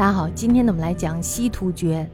[0.00, 2.08] 大家好，今天呢我们来讲西突厥。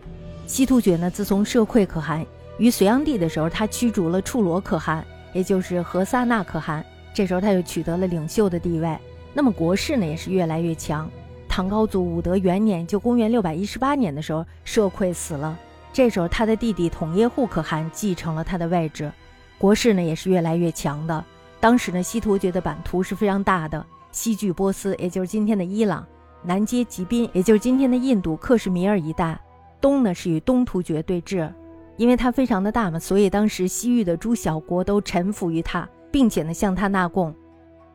[0.44, 2.26] 西突厥呢，自从社会可汗
[2.58, 6.84] 于隋炀帝的时候，他驱逐了处罗可汗，也就是和萨那可汗，
[7.14, 8.98] 这时候他就取得了领袖的地位。
[9.32, 11.08] 那么国势呢也是越来越强。
[11.48, 15.56] 唐高祖武德元年，就公元六百一十八年的时候，社会死了，
[15.92, 19.12] 这时候他的弟弟统耶护可汗继承了他的位置，
[19.58, 21.24] 国势呢也是越来越强的。
[21.60, 26.04] 当时呢，西突厥的版图是非常大的，西距波斯，也就是今天的伊朗。
[26.46, 29.36] 南接吉宾，也就是今天的印度克什米尔一带；
[29.80, 31.52] 东呢是与东突厥对峙，
[31.96, 37.34] 因为它非常的大嘛，所以当时西域的诸小国都臣服于他，并且呢向他纳贡。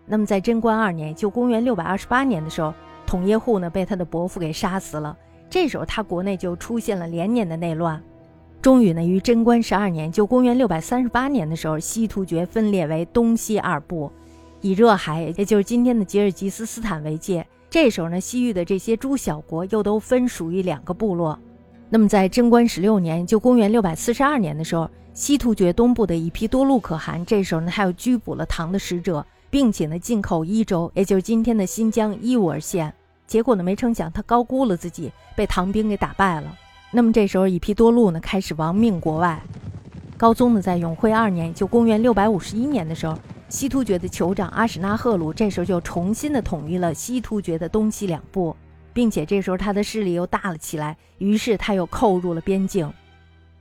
[0.06, 2.74] 那么在贞观二年，就公元六百二十八年的时候，
[3.08, 5.18] 统耶护呢被他的伯父给杀死了。
[5.50, 8.04] 这时候他国内就出现了连年的内乱。
[8.62, 14.12] 终于呢，于贞观十二年，就公元六百三十八年的时候，西突厥分裂为东西二部，
[14.60, 17.48] 以热海，也就是今天的吉尔吉斯斯坦为界。
[17.72, 21.40] 这时候呢，西域的这些诸小国又都分属于两个部落。
[21.90, 32.94] 那么在贞观十六年，就公元六百四十二年的时候，西突厥东部的一批多禄可汗，这时候呢他又拘捕了唐的使者，并且呢进口伊州，也就是今天的新疆伊吾尔县。
[33.26, 36.54] 结果呢，没成想他高估了自己，被唐兵给打败了。
[36.92, 39.42] 那么这时候一批多禄呢开始亡命国外。
[40.18, 43.18] 高宗呢在永徽二年，就公元六百五十一年的时候。
[43.52, 48.56] 西突厥的酋长阿史那赫鲁这时候就重新的统一了西突厥的东西两部，
[48.94, 52.92] 并且这时候他的势力又大了起来，于是他又扣入了边境。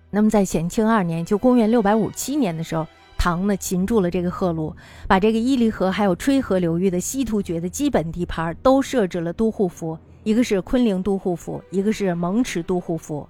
[0.08, 2.86] 那么在显庆二年，就公元六百五七年的时候，
[3.18, 4.72] 唐呢擒住了这个赫鲁，
[5.08, 13.28] 把这个伊犁河还有吹河流域的西突厥的基本地盘都设置了都护府，一个是昆陵都护府，一个是蒙池都护府，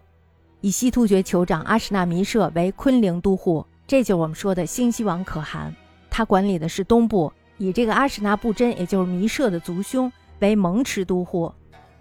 [0.60, 5.74] 以西突厥酋长阿史那弥社为昆陵都护，这就是我们说的兴西王可汗。
[6.10, 11.52] 他管理的是东部，以这个阿史那布真，也就是弥社的族兄为蒙池都护，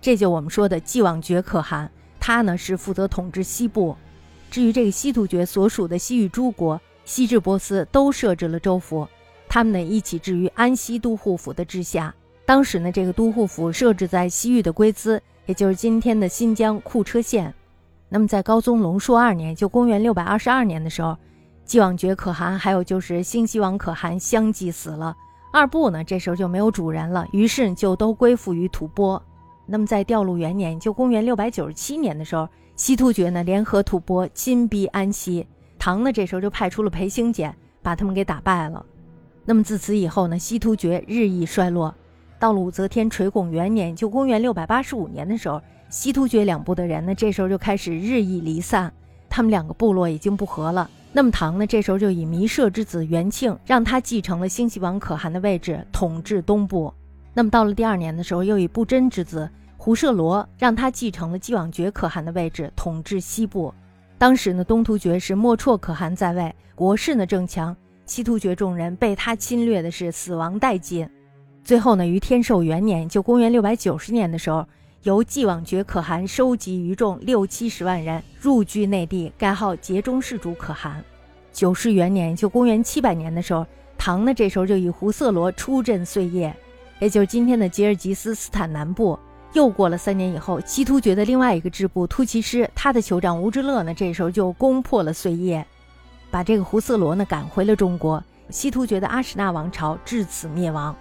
[0.02, 1.90] 这就我们说的继往觉可汗。
[2.20, 3.96] 他呢是负责统治西部。
[4.50, 9.08] 至于这个西突厥所属的西域诸国，西至波斯都设置了州府，
[9.48, 12.14] 他们呢一起置于安西都护府的治下。
[12.46, 17.53] 当时呢这个都护府设置在西域的龟兹，也就是今天的新疆库车县。
[18.09, 21.16] 那么在高宗龙朔二年，就公元六百二十二年的时候。
[21.69, 25.16] 继往觉可汗，还有就是新西王可汗相继死了，
[25.53, 29.22] 二部呢这时候就没有主人了，于是就都归附于吐蕃。
[29.68, 35.46] 那么在调路元年，就公元六百九十七年的时候，西突厥呢联合吐蕃亲逼安西，
[35.78, 38.84] 唐呢这时候就派出了裴兴俭，把他们给打败了。
[39.46, 41.94] 那么自此以后呢，西突厥日益衰落。
[42.40, 48.91] 到了武则天垂拱元年，就公元六百八十五年的时候，西突厥两部的人呢这时候就开始日益离散，
[49.30, 50.90] 他们两个部落已经不和了。
[51.12, 56.94] 那么唐呢，这时候就以弥社之子元庆，让他继承了兴西王可汗的位置，统治东部。
[57.34, 63.74] 那么到了第二年的时候，又以不真之子胡舍罗，让他继承了继往觉可汗的位置，统治西部。
[64.19, 67.75] 当时呢，东突厥是莫绰可汗在位，国势呢正强，
[68.06, 71.09] 西突厥众人被他侵略的是死亡殆尽。
[71.64, 74.64] 最后呢，于天寿元年，就公元六百九十年的时候。
[75.04, 81.02] 由继往觉可汗收集余众六七十万人入居内地，改号节中世主可汗。
[81.54, 83.66] 九世元年，就公元七百年的时候，
[83.98, 86.54] 唐呢这时候就以胡色罗出镇碎叶，
[87.00, 89.18] 也就是今天的吉尔吉斯斯坦南部。
[89.54, 95.66] 又过了三年以后，西突厥的另外一个支部突骑师，他的酋长吴之勒呢这时候就攻破了碎叶，
[96.30, 98.22] 把这个胡色罗呢赶回了中国。
[98.50, 100.94] 西突厥的阿史那王朝至此灭亡，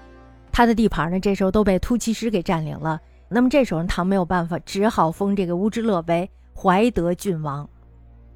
[0.52, 3.00] 他的地盘呢这时候都被突骑师给占领了。
[3.28, 7.68] 那么这时候唐没有办法，只好封这个乌之勒为怀德郡王。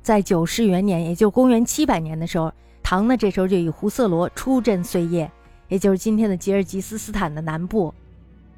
[0.03, 5.31] 在九世元年，也就公元七百年的时候，唐呢这时候就以胡色罗出镇碎叶，
[5.69, 7.95] 也就是今天的吉尔吉斯斯坦的南部。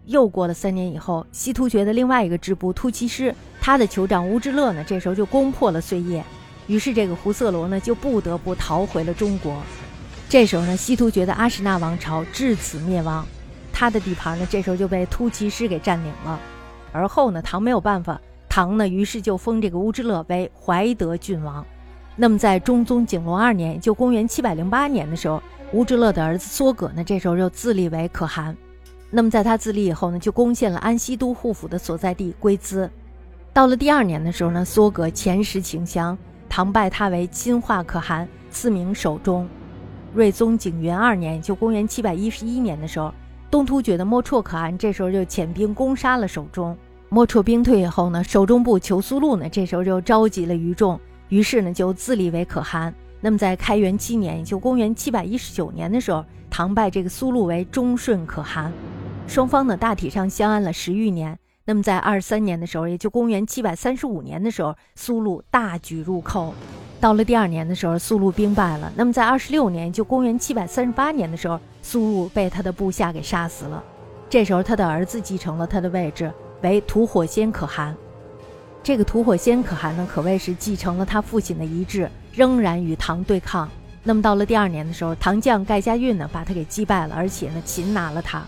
[0.07, 6.25] 又过了三年以后，西突厥的另外一个支部突骑师，他的酋长乌之勒呢这时候就攻破了碎叶，
[6.67, 9.63] 于是这个胡色罗呢就不得不逃回了中国。
[10.29, 13.25] 这时候呢，西突厥的阿史那王朝至此灭亡。
[13.75, 16.39] 他的地盘呢，这时候就被突骑师给占领了。
[16.93, 21.67] 而后呢，唐没有办法，唐呢，于是就封这个乌之勒为怀德郡王。
[22.15, 25.43] 那么在中宗景龙二年，就公元七百零八年的时候，
[25.73, 28.57] 乌之勒的儿子梭葛呢，这时候就自立为可汗。
[29.11, 32.89] 那么在他自立以后呢，就攻陷了安西都护府的所在地龟兹。
[33.53, 36.17] 到了第二年的时候呢，梭葛遣使请降，
[36.49, 39.49] 唐拜他为金化可汗，赐名守中。
[40.15, 43.13] 睿宗景元二年，就公元七百一十一年的时候。
[43.55, 46.77] 东突厥的莫绰可汗这时候就遣兵攻杀了守中。
[47.09, 50.99] 莫绰兵退以后呢，守中部求苏禄呢这时候就召集了余众，
[51.29, 52.93] 于是呢就自立为可汗。
[53.21, 58.73] 那么在开元七年，也就公元七百一十九年的时候，唐拜这个苏禄为忠顺可汗。
[59.29, 61.39] 双方呢大体上相安了十余年。
[61.65, 66.53] 那么在二三年的时候，也就公元七百三十五年的时候，苏禄大举入寇。
[67.05, 68.91] 到了第二年的时候，苏禄兵败了。
[68.97, 73.85] 那么在二十六年，就公元七百三十八年的时候，苏禄被他的部下给杀死了。
[74.31, 77.95] 这时候，他的儿子继承了他的位置，为吐火仙可汗。
[78.83, 83.69] 这个吐火仙可汗呢，可谓是继承了他父亲的遗志，仍然与唐对抗。
[84.03, 88.43] 那么到了第二年的时候，唐将盖家运呢，把他给击败了，而且呢，擒拿了他。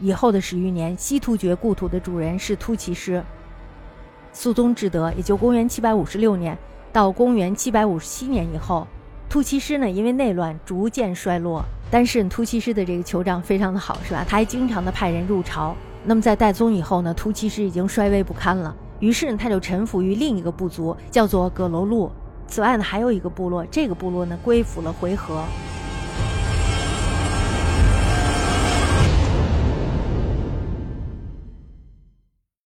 [0.00, 3.24] 以后的十余年，西突厥故土的主人是突骑师。
[4.34, 6.58] 肃宗至德，也就公元七百五十六年
[6.96, 8.86] 到公元七百五十七年以后，
[9.28, 11.62] 突骑师呢，因为内乱逐渐衰落。
[11.90, 14.24] 但是突骑师的这个酋长非常的好，是吧？
[14.26, 15.76] 他还经常的派人入朝。
[16.06, 22.10] 那么在戴宗以后呢，突骑师已经衰微不堪了，于是呢，他就臣服于另一个部族，叫做葛罗禄。
[22.48, 25.42] 此外呢，还有一个部落，这个部落呢归附了回纥。